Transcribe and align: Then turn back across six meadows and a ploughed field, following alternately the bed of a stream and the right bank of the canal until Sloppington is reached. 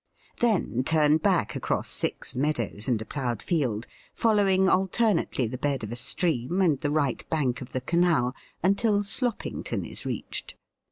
Then 0.39 0.83
turn 0.83 1.17
back 1.17 1.55
across 1.55 1.87
six 1.87 2.33
meadows 2.33 2.87
and 2.87 2.99
a 3.03 3.05
ploughed 3.05 3.39
field, 3.43 3.85
following 4.15 4.67
alternately 4.67 5.45
the 5.45 5.59
bed 5.59 5.83
of 5.83 5.91
a 5.91 5.95
stream 5.95 6.59
and 6.59 6.81
the 6.81 6.89
right 6.89 7.23
bank 7.29 7.61
of 7.61 7.71
the 7.71 7.81
canal 7.81 8.33
until 8.63 9.03
Sloppington 9.03 9.85
is 9.85 10.03
reached. 10.03 10.55